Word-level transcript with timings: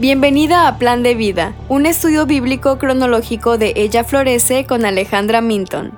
Bienvenida 0.00 0.68
a 0.68 0.78
Plan 0.78 1.02
de 1.02 1.16
Vida, 1.16 1.54
un 1.68 1.84
estudio 1.84 2.24
bíblico 2.24 2.78
cronológico 2.78 3.58
de 3.58 3.72
Ella 3.74 4.04
Florece 4.04 4.64
con 4.64 4.84
Alejandra 4.84 5.40
Minton. 5.40 5.92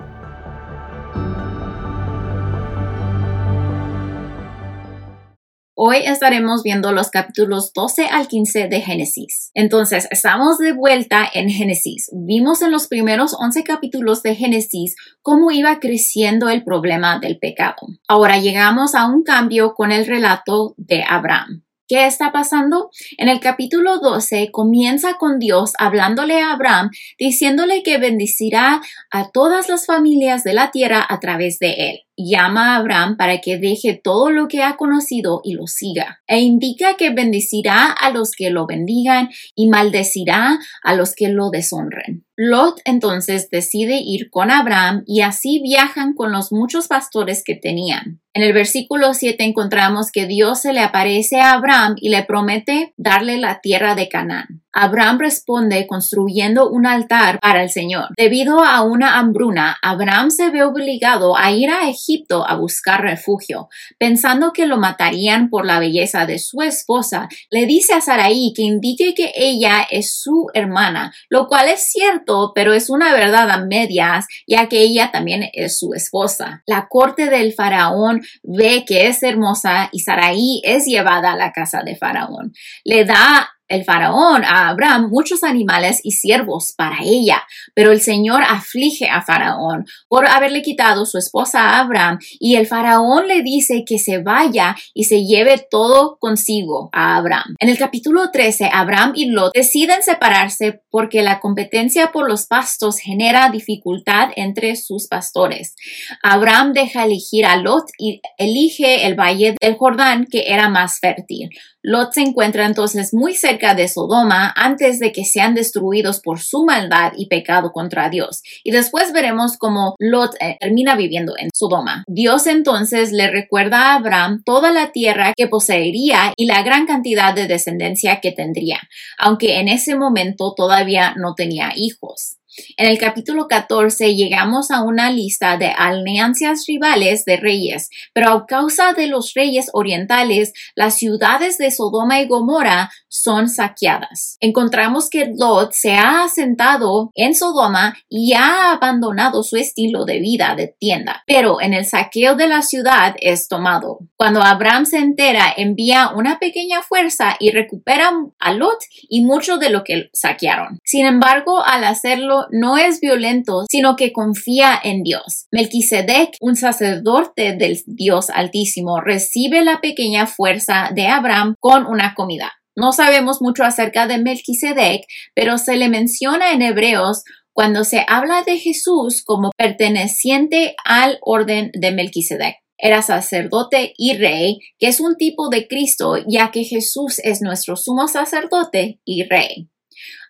Hoy 5.82 5.98
estaremos 6.04 6.62
viendo 6.62 6.92
los 6.92 7.10
capítulos 7.10 7.72
12 7.74 8.06
al 8.06 8.28
15 8.28 8.68
de 8.68 8.80
Génesis. 8.80 9.50
Entonces, 9.54 10.08
estamos 10.10 10.58
de 10.58 10.72
vuelta 10.72 11.28
en 11.32 11.48
Génesis. 11.48 12.10
Vimos 12.12 12.62
en 12.62 12.70
los 12.70 12.86
primeros 12.86 13.34
11 13.38 13.64
capítulos 13.64 14.22
de 14.22 14.34
Génesis 14.34 14.94
cómo 15.22 15.50
iba 15.50 15.78
creciendo 15.78 16.48
el 16.48 16.64
problema 16.64 17.18
del 17.18 17.38
pecado. 17.38 17.86
Ahora 18.08 18.38
llegamos 18.38 18.94
a 18.94 19.06
un 19.06 19.22
cambio 19.22 19.74
con 19.74 19.90
el 19.90 20.06
relato 20.06 20.74
de 20.76 21.02
Abraham. 21.02 21.64
¿Qué 21.90 22.06
está 22.06 22.30
pasando? 22.30 22.92
En 23.18 23.28
el 23.28 23.40
capítulo 23.40 23.98
12 23.98 24.52
comienza 24.52 25.14
con 25.14 25.40
Dios 25.40 25.72
hablándole 25.76 26.40
a 26.40 26.52
Abraham, 26.52 26.90
diciéndole 27.18 27.82
que 27.82 27.98
bendecirá 27.98 28.80
a 29.10 29.30
todas 29.32 29.68
las 29.68 29.86
familias 29.86 30.44
de 30.44 30.52
la 30.52 30.70
tierra 30.70 31.04
a 31.08 31.18
través 31.18 31.58
de 31.58 31.74
él 31.90 32.00
llama 32.24 32.74
a 32.74 32.76
Abraham 32.76 33.16
para 33.16 33.40
que 33.40 33.58
deje 33.58 33.98
todo 34.02 34.30
lo 34.30 34.48
que 34.48 34.62
ha 34.62 34.76
conocido 34.76 35.40
y 35.44 35.54
lo 35.54 35.66
siga. 35.66 36.20
E 36.26 36.40
indica 36.40 36.96
que 36.96 37.10
bendecirá 37.10 37.90
a 37.90 38.10
los 38.10 38.32
que 38.32 38.50
lo 38.50 38.66
bendigan 38.66 39.30
y 39.54 39.68
maldecirá 39.68 40.58
a 40.82 40.94
los 40.94 41.14
que 41.14 41.28
lo 41.28 41.50
deshonren. 41.50 42.24
Lot 42.36 42.80
entonces 42.84 43.50
decide 43.50 44.00
ir 44.02 44.30
con 44.30 44.50
Abraham 44.50 45.02
y 45.06 45.20
así 45.20 45.60
viajan 45.62 46.14
con 46.14 46.32
los 46.32 46.52
muchos 46.52 46.88
pastores 46.88 47.42
que 47.44 47.54
tenían. 47.54 48.20
En 48.32 48.44
el 48.44 48.52
versículo 48.52 49.12
7 49.12 49.42
encontramos 49.42 50.12
que 50.12 50.26
Dios 50.26 50.60
se 50.60 50.72
le 50.72 50.80
aparece 50.80 51.40
a 51.40 51.54
Abraham 51.54 51.96
y 52.00 52.10
le 52.10 52.22
promete 52.22 52.94
darle 52.96 53.38
la 53.38 53.60
tierra 53.60 53.96
de 53.96 54.08
Canaán. 54.08 54.62
Abraham 54.72 55.18
responde 55.18 55.86
construyendo 55.88 56.70
un 56.70 56.86
altar 56.86 57.40
para 57.40 57.62
el 57.62 57.70
Señor. 57.70 58.06
Debido 58.16 58.62
a 58.62 58.82
una 58.82 59.18
hambruna, 59.18 59.76
Abraham 59.82 60.30
se 60.30 60.50
ve 60.50 60.62
obligado 60.62 61.36
a 61.36 61.50
ir 61.50 61.70
a 61.70 61.88
Egipto 61.88 62.48
a 62.48 62.54
buscar 62.54 63.02
refugio. 63.02 63.68
Pensando 63.98 64.52
que 64.52 64.66
lo 64.66 64.76
matarían 64.76 65.50
por 65.50 65.66
la 65.66 65.80
belleza 65.80 66.24
de 66.24 66.38
su 66.38 66.62
esposa, 66.62 67.28
le 67.50 67.66
dice 67.66 67.94
a 67.94 68.00
Sarai 68.00 68.52
que 68.54 68.62
indique 68.62 69.14
que 69.14 69.32
ella 69.34 69.86
es 69.90 70.14
su 70.14 70.46
hermana, 70.54 71.12
lo 71.28 71.48
cual 71.48 71.68
es 71.68 71.90
cierto, 71.90 72.52
pero 72.54 72.72
es 72.72 72.90
una 72.90 73.12
verdad 73.12 73.50
a 73.50 73.64
medias, 73.64 74.26
ya 74.46 74.68
que 74.68 74.82
ella 74.82 75.10
también 75.10 75.50
es 75.52 75.78
su 75.78 75.94
esposa. 75.94 76.62
La 76.66 76.86
corte 76.88 77.28
del 77.28 77.52
faraón 77.52 78.19
ve 78.42 78.84
que 78.86 79.08
es 79.08 79.22
hermosa 79.22 79.88
y 79.92 80.00
Sarai 80.00 80.60
es 80.64 80.84
llevada 80.86 81.32
a 81.32 81.36
la 81.36 81.52
casa 81.52 81.82
de 81.82 81.96
faraón. 81.96 82.52
Le 82.84 83.04
da 83.04 83.50
el 83.70 83.84
faraón 83.84 84.44
a 84.44 84.68
Abraham 84.68 85.08
muchos 85.10 85.44
animales 85.44 86.00
y 86.02 86.12
siervos 86.12 86.74
para 86.76 86.98
ella, 87.02 87.42
pero 87.74 87.92
el 87.92 88.00
Señor 88.00 88.42
aflige 88.46 89.08
a 89.08 89.22
faraón 89.22 89.86
por 90.08 90.26
haberle 90.26 90.60
quitado 90.60 91.06
su 91.06 91.16
esposa 91.16 91.60
a 91.60 91.80
Abraham 91.80 92.18
y 92.38 92.56
el 92.56 92.66
faraón 92.66 93.28
le 93.28 93.42
dice 93.42 93.84
que 93.86 93.98
se 93.98 94.18
vaya 94.18 94.76
y 94.92 95.04
se 95.04 95.24
lleve 95.24 95.64
todo 95.70 96.18
consigo 96.18 96.90
a 96.92 97.16
Abraham. 97.16 97.54
En 97.60 97.68
el 97.68 97.78
capítulo 97.78 98.30
13, 98.30 98.70
Abraham 98.72 99.12
y 99.14 99.26
Lot 99.26 99.54
deciden 99.54 100.02
separarse 100.02 100.82
porque 100.90 101.22
la 101.22 101.40
competencia 101.40 102.10
por 102.12 102.28
los 102.28 102.46
pastos 102.46 102.98
genera 102.98 103.50
dificultad 103.50 104.30
entre 104.34 104.74
sus 104.74 105.06
pastores. 105.06 105.76
Abraham 106.22 106.72
deja 106.72 107.04
elegir 107.04 107.46
a 107.46 107.56
Lot 107.56 107.84
y 107.98 108.20
elige 108.36 109.06
el 109.06 109.14
valle 109.14 109.54
del 109.60 109.76
Jordán 109.76 110.26
que 110.26 110.44
era 110.48 110.68
más 110.68 110.98
fértil. 110.98 111.50
Lot 111.82 112.12
se 112.12 112.20
encuentra 112.20 112.66
entonces 112.66 113.14
muy 113.14 113.34
cerca 113.34 113.59
de 113.60 113.88
Sodoma 113.88 114.52
antes 114.56 114.98
de 114.98 115.12
que 115.12 115.24
sean 115.24 115.54
destruidos 115.54 116.20
por 116.20 116.40
su 116.40 116.64
maldad 116.64 117.12
y 117.16 117.26
pecado 117.26 117.72
contra 117.72 118.08
Dios. 118.08 118.42
Y 118.64 118.70
después 118.70 119.12
veremos 119.12 119.56
cómo 119.58 119.94
Lot 119.98 120.34
eh, 120.40 120.56
termina 120.58 120.96
viviendo 120.96 121.34
en 121.38 121.50
Sodoma. 121.54 122.04
Dios 122.08 122.46
entonces 122.46 123.12
le 123.12 123.30
recuerda 123.30 123.92
a 123.92 123.94
Abraham 123.96 124.42
toda 124.44 124.72
la 124.72 124.92
tierra 124.92 125.32
que 125.36 125.46
poseería 125.46 126.32
y 126.36 126.46
la 126.46 126.62
gran 126.62 126.86
cantidad 126.86 127.34
de 127.34 127.46
descendencia 127.46 128.20
que 128.20 128.32
tendría, 128.32 128.80
aunque 129.18 129.60
en 129.60 129.68
ese 129.68 129.94
momento 129.94 130.54
todavía 130.56 131.14
no 131.16 131.34
tenía 131.34 131.72
hijos. 131.76 132.39
En 132.76 132.88
el 132.88 132.98
capítulo 132.98 133.46
14 133.48 134.14
llegamos 134.14 134.70
a 134.70 134.82
una 134.82 135.10
lista 135.10 135.56
de 135.56 135.68
alianzas 135.68 136.64
rivales 136.66 137.24
de 137.24 137.36
reyes, 137.36 137.90
pero 138.12 138.30
a 138.30 138.46
causa 138.46 138.92
de 138.92 139.06
los 139.06 139.34
reyes 139.34 139.70
orientales, 139.72 140.52
las 140.74 140.96
ciudades 140.96 141.58
de 141.58 141.70
Sodoma 141.70 142.20
y 142.20 142.26
Gomorra 142.26 142.90
son 143.08 143.48
saqueadas. 143.48 144.36
Encontramos 144.40 145.10
que 145.10 145.32
Lot 145.36 145.72
se 145.72 145.94
ha 145.94 146.24
asentado 146.24 147.10
en 147.14 147.34
Sodoma 147.34 147.96
y 148.08 148.32
ha 148.34 148.72
abandonado 148.72 149.42
su 149.42 149.56
estilo 149.56 150.04
de 150.04 150.20
vida 150.20 150.54
de 150.56 150.68
tienda, 150.68 151.22
pero 151.26 151.60
en 151.60 151.74
el 151.74 151.84
saqueo 151.84 152.34
de 152.34 152.48
la 152.48 152.62
ciudad 152.62 153.14
es 153.20 153.48
tomado. 153.48 153.98
Cuando 154.16 154.42
Abraham 154.42 154.86
se 154.86 154.98
entera, 154.98 155.52
envía 155.56 156.10
una 156.14 156.38
pequeña 156.38 156.82
fuerza 156.82 157.36
y 157.38 157.50
recupera 157.50 158.12
a 158.38 158.52
Lot 158.52 158.78
y 159.08 159.24
mucho 159.24 159.58
de 159.58 159.70
lo 159.70 159.84
que 159.84 160.10
saquearon. 160.12 160.78
Sin 160.84 161.06
embargo, 161.06 161.62
al 161.64 161.84
hacerlo, 161.84 162.39
no 162.50 162.76
es 162.78 163.00
violento, 163.00 163.64
sino 163.70 163.96
que 163.96 164.12
confía 164.12 164.78
en 164.82 165.02
Dios. 165.02 165.46
Melquisedec, 165.50 166.36
un 166.40 166.56
sacerdote 166.56 167.54
del 167.54 167.78
Dios 167.86 168.30
Altísimo, 168.30 169.00
recibe 169.00 169.64
la 169.64 169.80
pequeña 169.80 170.26
fuerza 170.26 170.90
de 170.94 171.06
Abraham 171.06 171.54
con 171.60 171.86
una 171.86 172.14
comida. 172.14 172.52
No 172.76 172.92
sabemos 172.92 173.42
mucho 173.42 173.64
acerca 173.64 174.06
de 174.06 174.18
Melquisedec, 174.18 175.02
pero 175.34 175.58
se 175.58 175.76
le 175.76 175.88
menciona 175.88 176.52
en 176.52 176.62
Hebreos 176.62 177.24
cuando 177.52 177.84
se 177.84 178.04
habla 178.08 178.42
de 178.42 178.58
Jesús 178.58 179.22
como 179.24 179.50
perteneciente 179.56 180.76
al 180.84 181.18
orden 181.20 181.70
de 181.74 181.92
Melquisedec. 181.92 182.56
Era 182.78 183.02
sacerdote 183.02 183.92
y 183.98 184.16
rey, 184.16 184.58
que 184.78 184.88
es 184.88 185.00
un 185.00 185.16
tipo 185.16 185.50
de 185.50 185.68
Cristo, 185.68 186.14
ya 186.26 186.50
que 186.50 186.64
Jesús 186.64 187.18
es 187.22 187.42
nuestro 187.42 187.76
sumo 187.76 188.08
sacerdote 188.08 189.00
y 189.04 189.24
rey. 189.24 189.68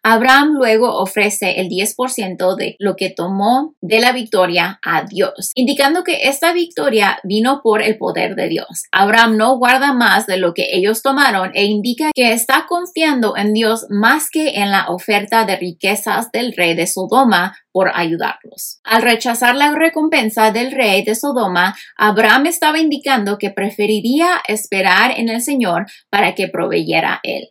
Abraham 0.02 0.54
luego 0.54 0.96
ofrece 0.96 1.60
el 1.60 1.68
10% 1.68 2.56
de 2.56 2.76
lo 2.78 2.96
que 2.96 3.10
tomó 3.10 3.74
de 3.82 4.00
la 4.00 4.12
victoria 4.12 4.78
a 4.82 5.04
Dios, 5.04 5.50
indicando 5.54 6.04
que 6.04 6.28
esta 6.28 6.54
victoria 6.54 7.20
vino 7.22 7.60
por 7.62 7.82
el 7.82 7.98
poder 7.98 8.34
de 8.34 8.48
Dios. 8.48 8.84
Abraham 8.92 9.36
no 9.36 9.58
guarda 9.58 9.92
más 9.92 10.26
de 10.26 10.38
lo 10.38 10.54
que 10.54 10.68
ellos 10.72 11.02
tomaron 11.02 11.50
e 11.54 11.64
indica 11.64 12.12
que 12.14 12.32
está 12.32 12.64
confiando 12.66 13.36
en 13.36 13.52
Dios 13.52 13.86
más 13.90 14.30
que 14.30 14.60
en 14.60 14.70
la 14.70 14.88
oferta 14.88 15.44
de 15.44 15.56
riquezas 15.56 16.30
del 16.32 16.54
rey 16.56 16.74
de 16.74 16.86
Sodoma 16.86 17.56
por 17.72 17.90
ayudarlos. 17.94 18.80
Al 18.84 19.02
rechazar 19.02 19.54
la 19.54 19.72
recompensa 19.72 20.50
del 20.50 20.72
rey 20.72 21.04
de 21.04 21.14
Sodoma, 21.14 21.76
Abraham 21.96 22.46
estaba 22.46 22.78
indicando 22.78 23.38
que 23.38 23.50
preferiría 23.50 24.40
esperar 24.48 25.12
en 25.16 25.28
el 25.28 25.42
Señor 25.42 25.86
para 26.08 26.34
que 26.34 26.48
proveyera 26.48 27.20
él. 27.22 27.50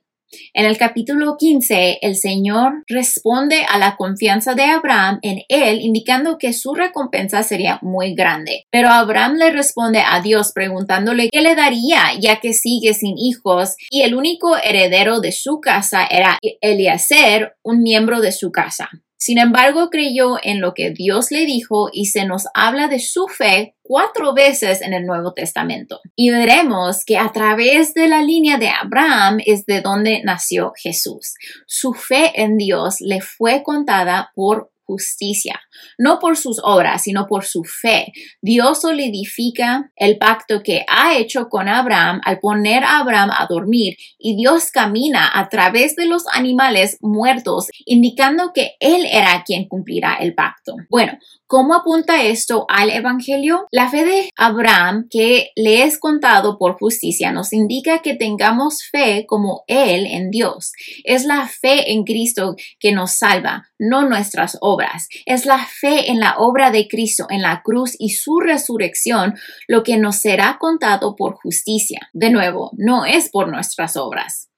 En 0.53 0.65
el 0.65 0.77
capítulo 0.77 1.37
15, 1.37 1.99
el 2.01 2.15
Señor 2.15 2.83
responde 2.87 3.65
a 3.67 3.77
la 3.77 3.95
confianza 3.95 4.53
de 4.53 4.63
Abraham 4.63 5.19
en 5.21 5.43
él, 5.47 5.79
indicando 5.81 6.37
que 6.37 6.53
su 6.53 6.73
recompensa 6.73 7.43
sería 7.43 7.79
muy 7.81 8.13
grande. 8.13 8.65
Pero 8.71 8.89
Abraham 8.89 9.35
le 9.35 9.51
responde 9.51 10.03
a 10.05 10.21
Dios 10.21 10.51
preguntándole 10.53 11.29
qué 11.31 11.41
le 11.41 11.55
daría, 11.55 12.13
ya 12.19 12.39
que 12.39 12.53
sigue 12.53 12.93
sin 12.93 13.17
hijos 13.17 13.75
y 13.89 14.01
el 14.01 14.15
único 14.15 14.57
heredero 14.57 15.19
de 15.19 15.31
su 15.31 15.59
casa 15.59 16.05
era 16.05 16.37
Eliezer, 16.61 17.55
un 17.63 17.81
miembro 17.81 18.21
de 18.21 18.31
su 18.31 18.51
casa. 18.51 18.89
Sin 19.21 19.37
embargo, 19.37 19.89
creyó 19.89 20.37
en 20.41 20.61
lo 20.61 20.73
que 20.73 20.91
Dios 20.91 21.29
le 21.29 21.45
dijo 21.45 21.89
y 21.91 22.05
se 22.05 22.25
nos 22.25 22.45
habla 22.53 22.87
de 22.87 22.99
su 22.99 23.27
fe 23.27 23.75
cuatro 23.81 24.33
veces 24.33 24.81
en 24.81 24.93
el 24.93 25.05
Nuevo 25.05 25.33
Testamento. 25.33 25.99
Y 26.15 26.29
veremos 26.29 27.03
que 27.03 27.17
a 27.17 27.33
través 27.33 27.93
de 27.93 28.07
la 28.07 28.21
línea 28.21 28.57
de 28.57 28.69
Abraham 28.69 29.39
es 29.45 29.65
de 29.65 29.81
donde 29.81 30.21
nació 30.23 30.71
Jesús. 30.81 31.33
Su 31.67 31.93
fe 31.93 32.41
en 32.41 32.55
Dios 32.55 33.01
le 33.01 33.19
fue 33.19 33.61
contada 33.61 34.31
por 34.35 34.71
justicia, 34.89 35.61
no 35.99 36.17
por 36.17 36.35
sus 36.35 36.59
obras, 36.63 37.03
sino 37.03 37.27
por 37.27 37.45
su 37.45 37.63
fe. 37.63 38.11
Dios 38.41 38.81
solidifica 38.81 39.91
el 39.95 40.17
pacto 40.17 40.63
que 40.63 40.83
ha 40.87 41.15
hecho 41.15 41.47
con 41.47 41.67
Abraham 41.67 42.21
al 42.25 42.39
poner 42.39 42.83
a 42.83 42.97
Abraham 42.97 43.29
a 43.37 43.45
dormir 43.47 43.97
y 44.17 44.35
Dios 44.35 44.71
camina 44.71 45.29
a 45.31 45.47
través 45.47 45.95
de 45.95 46.07
los 46.07 46.23
animales 46.33 46.97
muertos, 47.01 47.67
indicando 47.85 48.51
que 48.51 48.71
Él 48.79 49.05
era 49.11 49.43
quien 49.45 49.67
cumplirá 49.67 50.15
el 50.15 50.33
pacto. 50.33 50.75
Bueno, 50.89 51.19
¿Cómo 51.51 51.73
apunta 51.73 52.21
esto 52.21 52.67
al 52.69 52.91
Evangelio? 52.91 53.65
La 53.71 53.89
fe 53.89 54.05
de 54.05 54.29
Abraham 54.37 55.07
que 55.09 55.49
le 55.55 55.81
es 55.81 55.97
contado 55.97 56.59
por 56.59 56.77
justicia 56.77 57.31
nos 57.31 57.53
indica 57.53 58.03
que 58.03 58.13
tengamos 58.13 58.83
fe 58.83 59.25
como 59.27 59.63
Él 59.65 60.05
en 60.05 60.29
Dios. 60.29 60.73
Es 61.03 61.25
la 61.25 61.47
fe 61.47 61.91
en 61.91 62.03
Cristo 62.03 62.55
que 62.79 62.91
nos 62.91 63.13
salva, 63.13 63.67
no 63.79 64.07
nuestras 64.07 64.57
obras. 64.61 65.07
Es 65.25 65.45
la 65.45 65.57
fe 65.65 66.11
en 66.11 66.19
la 66.19 66.37
obra 66.37 66.69
de 66.69 66.87
Cristo 66.87 67.25
en 67.29 67.41
la 67.41 67.61
cruz 67.63 67.95
y 67.97 68.09
su 68.09 68.39
resurrección 68.39 69.35
lo 69.67 69.83
que 69.83 69.97
nos 69.97 70.17
será 70.17 70.57
contado 70.59 71.15
por 71.15 71.35
justicia. 71.35 72.09
De 72.13 72.29
nuevo, 72.29 72.71
no 72.77 73.05
es 73.05 73.29
por 73.29 73.49
nuestras 73.49 73.95
obras. 73.97 74.49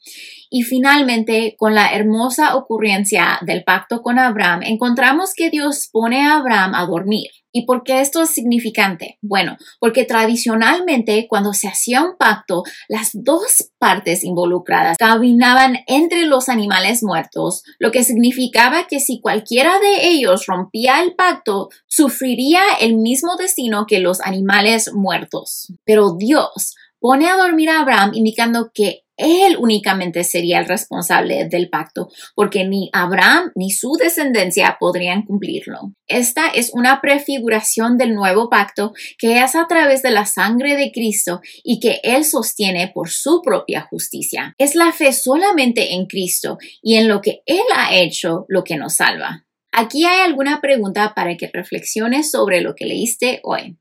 Y 0.49 0.63
finalmente, 0.63 1.55
con 1.57 1.75
la 1.75 1.93
hermosa 1.93 2.55
ocurrencia 2.55 3.39
del 3.41 3.63
pacto 3.63 4.01
con 4.01 4.19
Abraham, 4.19 4.61
encontramos 4.63 5.33
que 5.33 5.49
Dios 5.49 5.89
pone 5.91 6.25
a 6.25 6.35
Abraham 6.37 6.75
a 6.75 6.85
dormir. 6.85 7.29
¿Y 7.53 7.65
por 7.65 7.83
qué 7.83 7.99
esto 7.99 8.21
es 8.21 8.29
significante? 8.29 9.17
Bueno, 9.21 9.57
porque 9.79 10.05
tradicionalmente 10.05 11.27
cuando 11.29 11.53
se 11.53 11.67
hacía 11.67 12.01
un 12.01 12.15
pacto, 12.17 12.63
las 12.87 13.11
dos 13.13 13.71
partes 13.77 14.23
involucradas 14.23 14.97
caminaban 14.97 15.79
entre 15.87 16.25
los 16.25 16.47
animales 16.47 17.03
muertos, 17.03 17.63
lo 17.77 17.91
que 17.91 18.03
significaba 18.03 18.87
que 18.87 18.99
si 19.01 19.19
cualquiera 19.19 19.79
de 19.79 20.07
ellos 20.07 20.45
rompía 20.47 21.01
el 21.01 21.13
pacto, 21.15 21.69
sufriría 21.87 22.61
el 22.79 22.95
mismo 22.95 23.35
destino 23.35 23.85
que 23.85 23.99
los 23.99 24.21
animales 24.21 24.93
muertos. 24.93 25.73
Pero 25.83 26.15
Dios 26.17 26.75
pone 27.01 27.27
a 27.27 27.35
dormir 27.35 27.69
a 27.69 27.81
Abraham 27.81 28.11
indicando 28.13 28.71
que 28.73 29.03
él 29.17 29.55
únicamente 29.59 30.23
sería 30.23 30.59
el 30.59 30.67
responsable 30.67 31.47
del 31.47 31.69
pacto, 31.69 32.09
porque 32.33 32.65
ni 32.65 32.89
Abraham 32.91 33.51
ni 33.55 33.69
su 33.69 33.91
descendencia 33.93 34.77
podrían 34.79 35.23
cumplirlo. 35.23 35.93
Esta 36.07 36.47
es 36.47 36.71
una 36.73 37.01
prefiguración 37.01 37.97
del 37.97 38.15
nuevo 38.15 38.49
pacto 38.49 38.93
que 39.19 39.43
es 39.43 39.55
a 39.55 39.67
través 39.67 40.01
de 40.01 40.09
la 40.09 40.25
sangre 40.25 40.75
de 40.75 40.91
Cristo 40.91 41.41
y 41.63 41.79
que 41.79 41.99
Él 42.03 42.25
sostiene 42.25 42.91
por 42.93 43.09
su 43.09 43.41
propia 43.43 43.81
justicia. 43.81 44.55
Es 44.57 44.73
la 44.73 44.91
fe 44.91 45.13
solamente 45.13 45.93
en 45.93 46.07
Cristo 46.07 46.57
y 46.81 46.95
en 46.95 47.07
lo 47.07 47.21
que 47.21 47.43
Él 47.45 47.61
ha 47.75 47.95
hecho 47.95 48.45
lo 48.47 48.63
que 48.63 48.77
nos 48.77 48.95
salva. 48.95 49.45
Aquí 49.71 50.03
hay 50.03 50.21
alguna 50.21 50.61
pregunta 50.61 51.13
para 51.15 51.37
que 51.37 51.49
reflexiones 51.53 52.31
sobre 52.31 52.61
lo 52.61 52.73
que 52.75 52.85
leíste 52.85 53.39
hoy. 53.43 53.77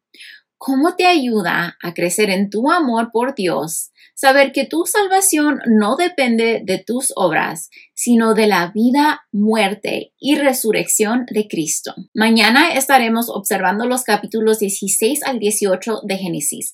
¿Cómo 0.63 0.95
te 0.95 1.07
ayuda 1.07 1.79
a 1.83 1.95
crecer 1.95 2.29
en 2.29 2.51
tu 2.51 2.71
amor 2.71 3.13
por 3.15 3.35
Dios? 3.35 3.93
Saber 4.15 4.53
que 4.53 4.67
tu 4.67 4.85
salvación 4.85 5.59
no 5.65 5.97
depende 5.97 6.61
de 6.63 6.77
tus 6.77 7.15
obras, 7.17 7.71
sino 7.95 8.35
de 8.35 8.47
la 8.47 8.71
vida, 8.71 9.23
muerte 9.33 10.13
y 10.19 10.37
resurrección 10.37 11.25
de 11.31 11.49
Cristo. 11.49 11.95
Mañana 12.13 12.75
estaremos 12.75 13.31
observando 13.31 13.87
los 13.87 14.03
capítulos 14.05 14.59
16 14.59 15.23
al 15.23 15.39
18 15.39 16.03
de 16.03 16.19
Génesis. 16.19 16.73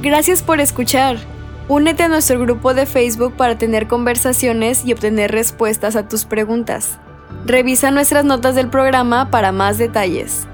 Gracias 0.00 0.44
por 0.44 0.60
escuchar. 0.60 1.16
Únete 1.68 2.04
a 2.04 2.08
nuestro 2.08 2.38
grupo 2.38 2.72
de 2.72 2.86
Facebook 2.86 3.36
para 3.36 3.58
tener 3.58 3.88
conversaciones 3.88 4.84
y 4.86 4.92
obtener 4.92 5.32
respuestas 5.32 5.96
a 5.96 6.06
tus 6.06 6.24
preguntas. 6.24 7.00
Revisa 7.46 7.90
nuestras 7.90 8.24
notas 8.24 8.54
del 8.54 8.70
programa 8.70 9.32
para 9.32 9.50
más 9.50 9.76
detalles. 9.76 10.46